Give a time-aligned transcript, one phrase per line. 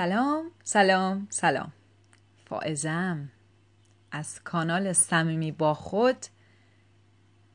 [0.00, 1.72] سلام سلام سلام.
[2.46, 3.28] فائزم
[4.10, 6.16] از کانال صمیمی با خود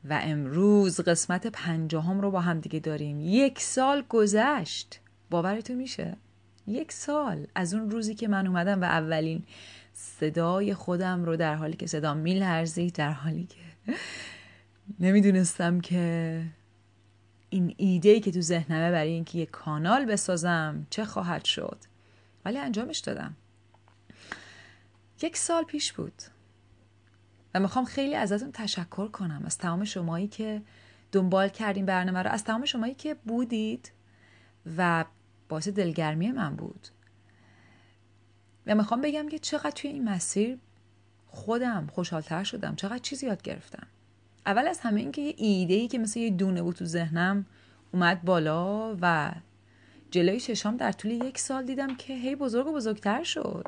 [0.04, 3.20] و امروز قسمت پنجاهم رو با هم دیگه داریم.
[3.20, 5.00] یک سال گذشت.
[5.30, 6.16] باورتون میشه؟
[6.66, 7.46] یک سال.
[7.54, 9.42] از اون روزی که من اومدم و اولین
[9.92, 13.94] صدای خودم رو در حالی که صدا میلرزید در حالی که
[15.00, 16.42] نمی‌دونستم که
[17.50, 21.78] این ایده ای که تو ذهنمه برای اینکه یک کانال بسازم چه خواهد شد.
[22.46, 23.36] ولی انجامش دادم.
[25.22, 26.22] یک سال پیش بود.
[27.54, 30.62] و می‌خوام خیلی ازتون تشکر کنم از تمام شمایی که
[31.12, 33.92] دنبال کردین برنامه رو از تمام شمایی که بودید
[34.76, 35.04] و
[35.48, 36.88] باعث دلگرمی من بود.
[38.66, 40.58] و می‌خوام بگم که چقدر توی این مسیر
[41.26, 43.86] خودم خوشحالتر شدم چقدر چیزی یاد گرفتم.
[44.46, 47.46] اول از همه اینکه یه ایده ای که مثل یه دونه بود تو ذهنم
[47.92, 49.32] اومد بالا و
[50.16, 53.66] جلوی چشام در طول یک سال دیدم که هی بزرگ و بزرگتر شد.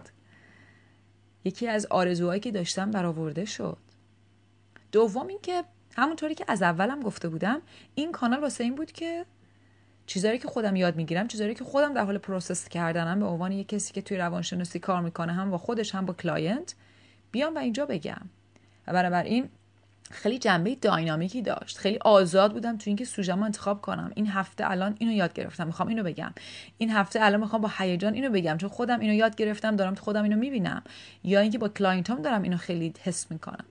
[1.45, 3.79] یکی از آرزوهایی که داشتم برآورده شد.
[4.93, 5.65] دوم اینکه
[5.97, 7.63] همونطوری که از اولم گفته بودم
[7.95, 9.27] این کانال واسه این بود که
[10.07, 13.69] چیزایی که خودم یاد می‌گیرم چیزایی که خودم در حال process کردنم به عنوان یک
[13.69, 16.75] کسی که توی روانشناسی کار می‌کنه هم با خودش هم با client
[17.33, 18.21] بیام و اینجا بگم.
[18.87, 19.49] و بنابراین
[20.11, 21.79] خیلی جنبه dynamic ی داشت.
[21.79, 24.13] خیلی آزاد بودم تو اینکه سوژه‌مو انتخاب کنم.
[24.15, 25.67] این هفته الان اینو یاد گرفتم.
[25.67, 26.33] می‌خوام اینو بگم.
[26.79, 28.57] این هفته الان می‌خوام با هیجان اینو بگم.
[28.57, 30.83] چون خودم اینو یاد گرفتم دارم تو خودم اینو می‌بینم.
[31.25, 33.65] یا اینکه با client ام دارم اینو خیلی حس می‌کنم.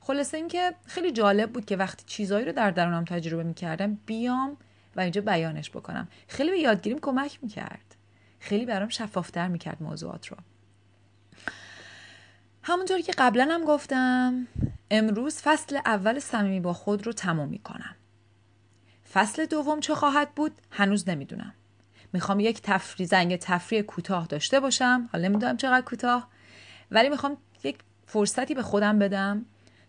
[0.00, 4.56] خلاصه اینکه خیلی جالب بود که وقتی چیزایی رو در درونم تجربه می‌کردم بیام
[4.96, 6.08] و اینجا بیانش بکنم.
[6.28, 7.96] خیلی به یادگیریم کمک می‌کرد.
[8.40, 10.36] خیلی برام شفافتر می‌کرد موضوعات رو.
[12.62, 14.46] همونطوری که قبلا هم گفتم
[14.90, 17.94] امروز فصل اول صمیمی با خود رو تمام می‌کنم.
[19.12, 21.54] فصل دوم چه خواهد بود؟ هنوز نمی‌دونم.
[22.12, 25.08] می‌خوام یک تفری زنگ تفریح کوتاه داشته باشم.
[25.12, 26.28] حالا نمی‌دونم چقدر کوتاه.
[26.90, 29.44] ولی می‌خوام یک فرصتی به خودم بدم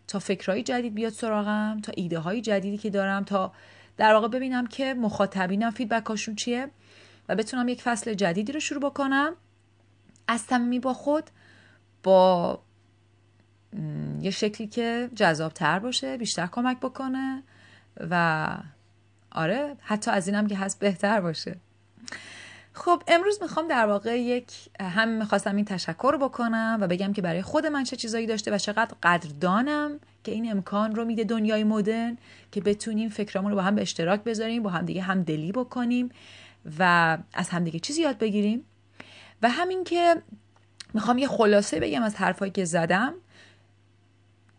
[0.08, 3.54] تا فکرهای جدید بیاد سراغم تا ایده های جدیدی که دارم تا
[3.98, 6.70] در واقع ببینم که مخاطبینم فیدبکاشون چیه
[7.30, 9.36] و بتونم یک فصل جدیدی رو شروع بکنم.
[10.28, 11.24] از صمیمی با خود
[12.04, 12.62] با
[14.22, 17.44] یه شکلی که جذابتر باشه بیشتر کمک بکنه
[18.10, 18.48] و
[19.32, 21.56] آره حتی از اینم که هست بهتر باشه.
[22.74, 27.42] خب امروز می‌خوام در واقع یک هم می‌خواستم این تشکر بکنم و بگم که برای
[27.42, 32.18] خود من چه چیزایی داشته و چقدر قدردانم که این امکان رو میده دنیای مدرن
[32.52, 36.10] که بتونیم فکرامون رو با هم به اشتراک بذاریم با هم دیگه هم دلی بکنیم
[36.80, 38.66] و از همدیگه چیزی یاد بگیریم.
[39.42, 40.22] و همین که
[40.94, 43.14] می‌خوام یه خلاصه بگم از حرفایی که زدم.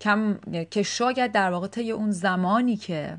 [0.01, 0.39] کم
[0.71, 3.19] که شاید در واقع طی اون زمانی که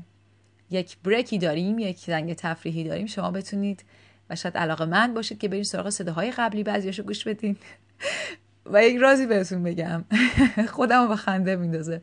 [0.70, 3.84] یک بریکی داریم یک زنگ تفریحی داریم شما بتونید
[4.30, 7.56] و شاید علاقه من باشید که برید سراغ صداهای قبلی بعضیاشو گوش بدین.
[8.72, 10.04] و یک رازی بهتون بگم.
[10.76, 12.02] خودم به خنده میندازه.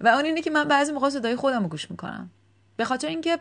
[0.00, 2.30] و اون اینه که من بعضی موقع صدای خودم رو گوش می‌کنم.
[2.76, 3.38] به خاطر اینکه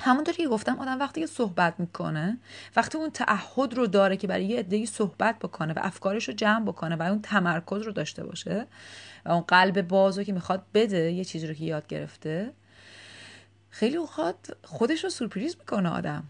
[0.00, 2.38] همونطور که گفتم آدم وقتی که صحبت می‌کنه
[2.76, 6.64] وقتی اون تعهد رو داره که برای یه عده‌ای صحبت بکنه و افکارش رو جمع
[6.64, 8.66] بکنه و اون تمرکز رو داشته باشه
[9.24, 12.52] و اون قلب بازو که می‌خواد بده یه چیزی رو که یاد گرفته
[13.70, 16.24] خیلی اوقات خودش رو سورپریز می‌کنه آدم.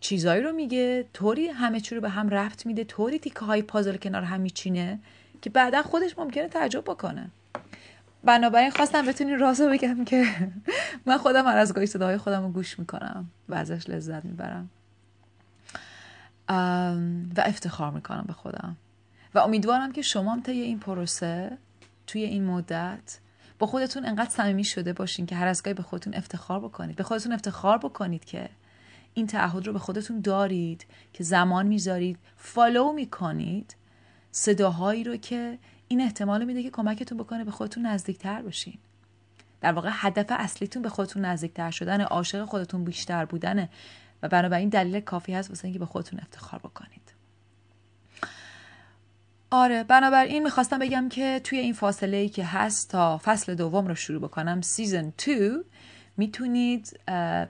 [0.00, 3.96] چیزایی رو میگه طوری همه چی رو به هم رفت میده طوری تیکه های پازل
[3.96, 4.98] کنار هم میچینه
[5.42, 7.30] که بعدا خودش ممکنه تعجب بکنه.
[8.26, 10.26] بنابراین خواستم بتونین رازو بگم که
[11.06, 14.70] من خودم هر از گاهی صداهای خودم رو گوش می‌کنم و ازش لذت می‌برم.
[17.36, 18.76] و افتخار می‌کنم به خودم.
[19.34, 21.58] و امیدوارم که شما هم طی این پروسه
[22.06, 23.18] توی این مدت
[23.58, 26.96] با خودتون انقدر صمیمی شده باشین که هر از گاهی به خودتون افتخار بکنید.
[26.96, 28.48] به خودتون افتخار بکنید که
[29.14, 33.76] این تعهد رو به خودتون دارید که زمان می‌ذارید follow می‌کنید.
[34.32, 35.58] صداهایی رو که
[35.88, 38.78] این احتمال میده که کمکتون بکنه به خودتون نزدیکتر باشین
[39.60, 43.68] در واقع هدف اصلیتون به خودتون نزدیکتر شدن عاشق خودتون بیشتر بودنه
[44.22, 47.12] و بنابراین دلیل کافی هست واسه اینکه به خودتون افتخار بکنید.
[49.50, 53.94] آره بنابراین می‌خواستم بگم که توی این فاصله ای که هست تا فصل دوم رو
[53.94, 55.32] شروع بکنم season 2
[56.16, 57.00] می‌تونید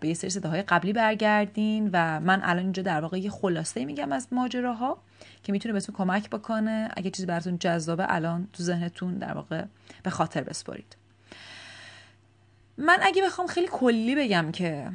[0.00, 4.12] به یه سری صداهای قبلی برگردین و من الان اینجا در واقع یه خلاصه میگم
[4.12, 4.99] از ماجراها.
[5.42, 9.64] که می‌تونه بهتون کمک بکنه اگه چیزی براتون جذابه الان تو ذهنتون در واقع
[10.02, 10.96] به خاطر بسپارید
[12.78, 14.90] من اگه بخوام خیلی کلی بگم که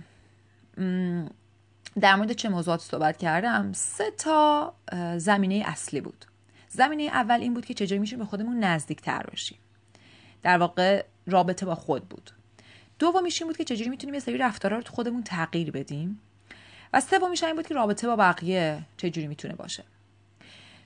[2.00, 4.74] در مورد چه موضوعات صحبت کردم سه تا
[5.18, 6.26] زمینه اصلی بود.
[6.70, 9.58] زمینه اول این بود که چجوری میشه به خودمون نزدیک تر باشیم
[10.44, 12.32] در واقع رابطه با خود بود.
[13.00, 16.20] دومیش این بود که چجوری می‌تونیم یه سری رفتارها رو تو خودمون تغییر بدیم.
[16.94, 19.84] و سومیش این بود که رابطه با بقیه چجوری می‌تونه باشه.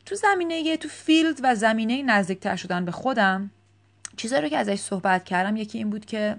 [0.06, 3.52] تو زمینه تو field و زمینه نزدیکتر شدن به خودم
[4.18, 6.36] چیزایی رو که ازش صحبت کردم یکی این بود که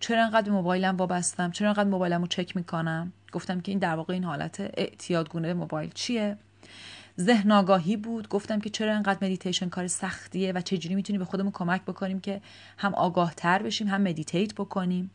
[0.00, 3.94] چرا انقدر به موبایلم وابستم؟ چرا انقدر موبایلم رو چک می‌کنم؟ گفتم که این در
[3.94, 6.36] واقع این حالت اعتیادگونه موبایل چیه؟
[7.20, 8.28] ذهن آگاهی بود.
[8.28, 12.40] گفتم که چرا انقدر مدیتیشن کار سختیه و چجوری می‌تونیم به خودمون کمک بکنیم که
[12.78, 15.10] هم آگاه تر بشیم هم meditate بکنیم.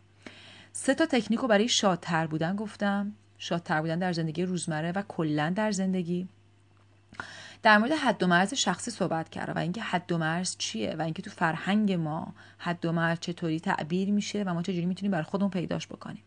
[0.71, 3.11] سه تا تکنیک رو برای شادتر بودن گفتم.
[3.37, 6.27] شادتر بودن در زندگی روزمره و کلا در زندگی.
[7.65, 11.01] در مورد حد و مرز شخصی صحبت کرده و اینکه حد و مرز چیه و
[11.01, 15.23] اینکه تو فرهنگ ما حد و مرز چطوری تعبیر میشه و ما چجوری می‌تونیم برای
[15.23, 16.23] خودمون پیداش بکنیم.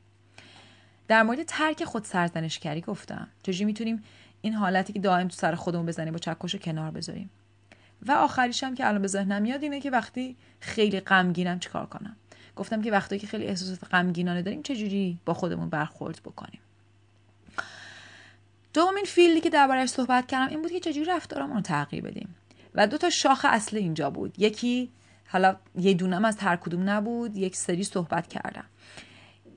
[1.08, 3.28] در مورد ترک خود سرزنشگری گفتم.
[3.42, 4.02] چجوری می‌تونیم
[4.40, 7.30] این حالتی که دائم تو سر خودمون بزنیم با چکش کنار بذاریم؟
[8.06, 12.16] و آخریش هم که الان به ذهنم میاد اینه که وقتی خیلی غمگینم چیکار کنم؟
[12.56, 16.60] گفتم که وقتی که خیلی احساسات غمگینانه داریم چجوری با خودمون برخورد بکنیم؟
[18.78, 22.34] دومین فیلدی که دربارهش صحبت کردم این بود که چجوری رفتارمون رو تغییر بدیم.
[22.74, 24.34] و دو تا شاخ اصلی اینجا بود.
[24.38, 24.90] یکی
[25.28, 28.64] حالا یه دونم از هر کدوم نبود یک سری صحبت کردم.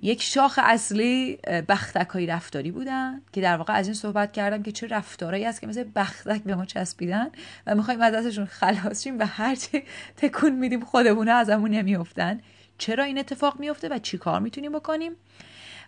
[0.01, 1.35] یک شاخ اصلی
[1.69, 5.61] بختک های رفتاری بودن که در واقع از این صحبت کردم که چه رفتارهایی هست
[5.61, 7.29] که مثل بختک به ما چسبیدن
[7.67, 9.83] و می‌خوایم از دستشون خلاص شیم و هرچی
[10.17, 12.41] تکون میدیم خودمون ازمون نمیافتن.
[12.77, 15.11] چرا این اتفاق میفته و چی کار می‌تونیم بکنیم؟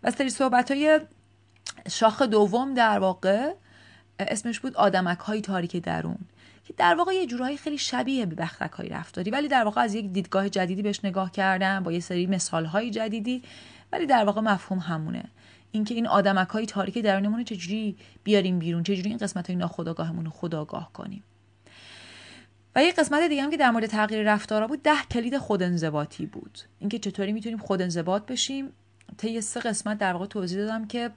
[0.03, 0.99] و سری صحبت های
[1.89, 3.53] شاخ دوم در واقع
[4.19, 6.17] اسمش بود آدمک های تاریک درون
[6.65, 9.95] که در واقع یه جورایی خیلی شبیه به بختک های رفتاری ولی در واقع از
[9.95, 13.43] یک دیدگاه جدیدی بهش نگاه کردم با یه سری مثال های جدیدی
[13.91, 15.23] ولی در واقع مفهوم همونه.
[15.71, 20.31] اینکه این آدمک های تاریک درونمون چجوری بیاریم بیرون چجوری این قسمت های ناخودآگاهمون رو
[20.31, 21.23] خداگاه کنیم.
[22.75, 26.59] و یه قسمت دیگه هم که در مورد تغییر رفتارا بود ده کلید خودانضباطی بود.
[26.79, 28.69] اینکه چطوری می‌تونیم خودانضباط بشیم
[29.17, 31.11] طی سه قسمت در واقع توضیح دادم که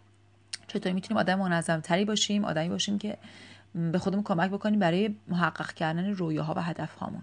[0.68, 3.18] چطوری می‌تونیم آدم منظم تری باشیم آدمی باشیم که
[3.74, 7.22] به خودمون کمک بکنیم برای محقق کردن رویاها و هدفهامون.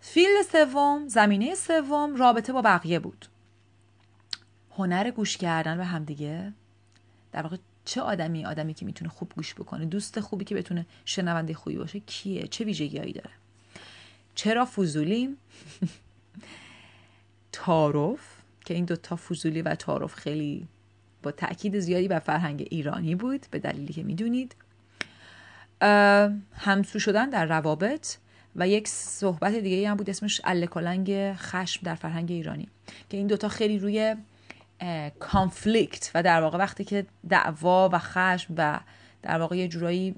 [0.00, 3.26] فیل سوم زمینه سوم رابطه با بقیه بود.
[4.76, 6.52] هنر گوش کردن به همدیگه.
[7.32, 11.54] در واقع چه آدمی آدمی که می‌تونه خوب گوش بکنه دوست خوبی که بتونه شنونده
[11.54, 13.30] خوبی باشه کیه؟ چه ویژگیهایی داره؟
[14.34, 15.36] چرا فوزولیم
[17.52, 18.37] تعارف.
[18.68, 20.68] که این دوتا فوزولی و تعارف خیلی
[21.22, 24.56] با تاکید زیادی بر فرهنگ ایرانی بود به دلیلی که می‌دونید.
[26.52, 28.16] همسو شدن در روابط
[28.56, 32.68] و یک صحبت دیگه هم بود اسمش الکلنگ خشم در فرهنگ ایرانی
[33.10, 34.16] که این دوتا خیلی روی
[35.18, 38.80] کانفلیکت و در واقع وقتی که دعوا و خشم و
[39.22, 40.14] در واقع یه جورایی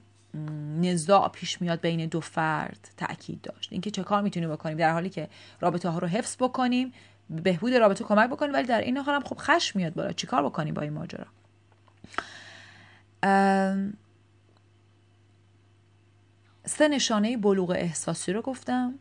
[0.81, 3.73] نزاع پیش میاد بین دو فرد تاکید داشت.
[3.73, 5.29] اینکه چه کار می‌تونیم بکنیم؟ در حالی که
[5.61, 6.93] رابطه ها رو حفظ بکنیم
[7.31, 10.13] بهبود رابطه کمک بکنیم ولی در این حال هم خب خشم میاد بالا.
[10.13, 11.27] چیکار بکنیم با این ماجرا؟
[16.65, 18.95] سه نشانه بلوغ احساسی رو گفتم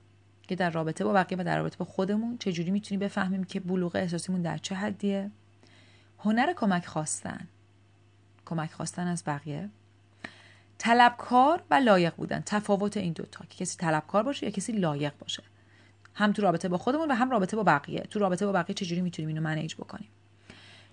[0.48, 3.96] که در رابطه با بقیه و در رابطه با خودمون چجوری می‌تونیم بفهمیم که بلوغ
[3.96, 5.32] احساسیمون در چه حدیه.
[6.20, 7.48] هنر کمک خواستن.
[8.46, 9.70] کمک خواستن از بقیه.
[10.78, 12.44] طلبکار و لایق بودن.
[12.46, 13.46] تفاوت این دوتا.
[13.50, 15.44] که کسی طلبکار باشه یا کسی لایق باشه.
[16.16, 18.00] هم تو رابطه با خودمون و هم رابطه با بقیه.
[18.00, 20.10] تو رابطه با بقیه چجوری می‌تونیم اینو منیج بکنیم؟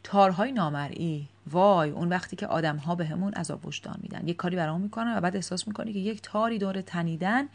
[0.03, 1.29] تارهای نامرئی.
[1.51, 4.29] وای اون وقتی که آدم ها بهمون به عذاب وجدان میدن.
[4.29, 7.49] یک کاری برامون می‌کنن و بعد احساس می‌کنی که یک تاری دور تنیدن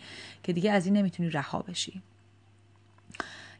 [0.44, 2.02] که دیگه از این نمی‌تونی رها بشی.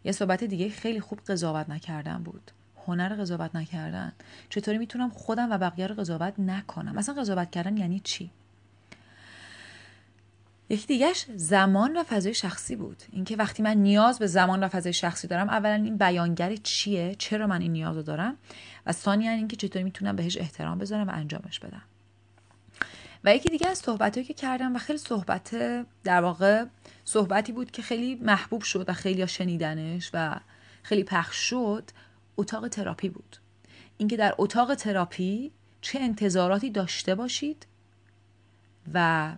[0.04, 2.52] یه صحبت دیگه خیلی خوب قضاوت نکردن بود.
[2.88, 4.12] هنر قضاوت نکردن.
[4.50, 8.32] چطوری می‌تونم خودم و بقیه رو قضاوت نکنم؟ مثلا قضاوت کردن یعنی چی؟
[10.72, 13.04] یکی دیگهش زمان و فضای شخصی بود.
[13.12, 17.48] اینکه وقتی من نیاز به زمان و فضای شخصی دارم اولا این بیانگر چیه؟ چرا
[17.48, 18.38] من این نیاز رو دارم؟
[18.86, 21.82] و ثانیا اینکه چطوری می‌تونم بهش احترام بذارم و انجامش بدم.
[23.24, 25.56] و یکی دیگه از صحبت که کردم و خیلی صحبت
[26.04, 26.66] در واقع
[27.06, 30.40] صحبتی بود که خیلی محبوب شد و خیلی شنیدنش و
[30.84, 31.84] خیلی پخش شد
[32.38, 33.38] اتاق تراپی بود.
[33.98, 35.52] اینکه در اتاق تراپی
[35.82, 37.68] چه انتظاراتی داشته باشید
[38.94, 39.32] و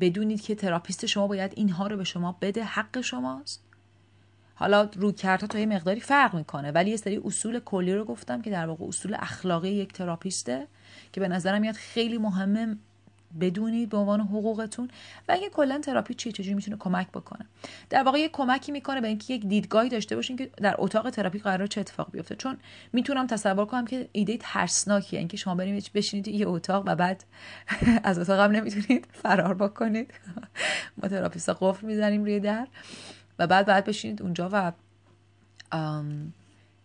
[0.00, 3.62] بدونید که تراپیست شما باید اینها رو به شما بده حق شماست.
[4.54, 8.50] حالا رویکردها تا یه مقداری فرق می‌کنه ولی یه سری اصول کلی رو گفتم که
[8.50, 10.66] در واقع اصول اخلاقی یک تراپیست ه
[11.12, 12.76] که به نظرم میاد خیلی مهمه
[13.40, 14.88] بدونید به عنوان حقوقتون
[15.28, 17.46] و اینکه کلا تراپی چیه چجوری می‌تونه کمک بکنه.
[17.90, 21.38] در واقع یه کمکی می‌کنه به اینکه یک دیدگاهی داشته باشین که در اتاق تراپی
[21.38, 22.36] قرار چه اتفاق بیفته.
[22.36, 22.56] چون
[22.92, 27.24] می‌تونم تصور کنم که ایده ترسناکیه اینکه شما برید بشینید یه اتاق و بعد
[28.04, 30.14] از اتاق هم نمی‌تونید فرار بکنید.
[31.02, 32.66] ما تراپیستا قفل می‌زنیم روی در
[33.38, 34.72] و بعد بعد بشینید اونجا و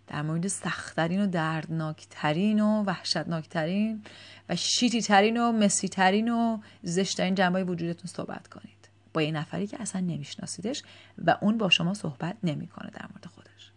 [0.08, 4.04] در مورد سختترین و دردناکترین و وحشتناکترین
[4.50, 8.90] و شیتی ترین و مسی ترین و زشتترین جنبه وجودتون صحبت کنید.
[9.14, 10.84] با یه نفری که اصلا نمیشناسیدش
[11.26, 13.72] و اون با شما صحبت نمی‌کنه در مورد خودش.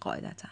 [0.00, 0.48] قاعدتا.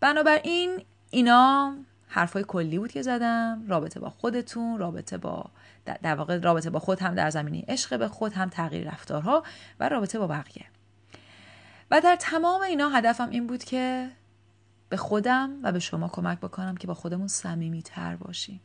[0.00, 1.74] بنابراین اینا
[2.08, 3.64] حرفای کلی بود که زدم.
[3.68, 5.50] رابطه با خودتون رابطه با
[5.84, 9.42] در واقع رابطه با خود هم در زمینه عشق به خود هم تغییر رفتارها
[9.80, 10.66] و رابطه با بقیه.
[11.90, 14.10] و در تمام اینا هدفم این بود که
[14.88, 18.60] به خودم و به شما کمک بکنم که با خودمون صمیمی تر باشیم.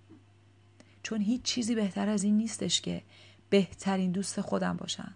[1.04, 3.02] چون هیچ چیزی بهتر از این نیستش که
[3.50, 5.14] بهترین دوست خودم باشم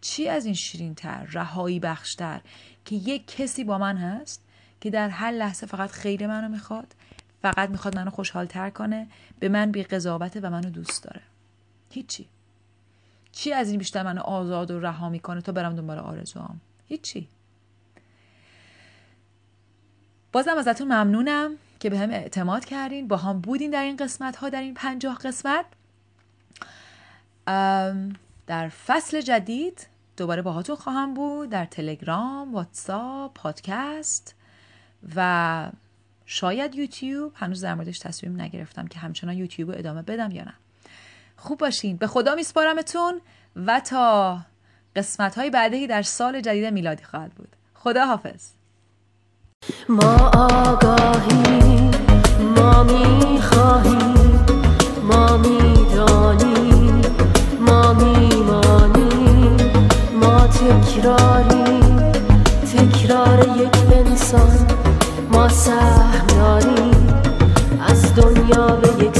[0.00, 2.40] چی از این شیرین تر رهایی بخشتر
[2.84, 4.44] که یک کسی با من هست
[4.80, 6.94] که در هر لحظه فقط خیر منو می‌خواد
[7.42, 11.22] فقط می‌خواد منو خوشحالتر کنه به من بی قضاوته و منو دوست داره.
[11.90, 12.28] هیچی.
[13.32, 17.28] چی از این بیشتر منو آزاد و رها می‌کنه تا برم دنبال آرزوام؟ هیچی.
[20.32, 23.08] بازم ازتون ممنونم که به هم اعتماد کردین.
[23.08, 25.64] با هم بودین در این قسمت ها در این پنجاه قسمت.
[28.46, 29.86] در فصل جدید
[30.16, 31.50] دوباره باهاتون خواهم بود.
[31.50, 34.34] در تلگرام، واتساپ، پادکست
[35.16, 35.70] و
[36.26, 37.32] شاید یوتیوب.
[37.34, 40.54] هنوز در موردش تصمیم نگرفتم که همچنان یوتیوب رو ادامه بدم یا نه.
[41.36, 41.96] خوب باشین.
[41.96, 43.20] به خدا میسپارمتون
[43.56, 44.40] و تا
[44.96, 47.48] قسمت های بعدی در سال جدید میلادی خواهد بود.
[47.74, 48.50] خدا حافظ
[49.88, 51.90] ما آگاهی
[52.56, 54.46] ما می‌خواهیم
[55.02, 57.02] ما می‌دانیم
[57.60, 59.56] ما میمانیم
[60.20, 61.80] ما تکراری
[62.74, 64.66] تکرار یک انسان
[65.32, 67.08] ما سهم داریم
[67.88, 69.18] از دنیا به یک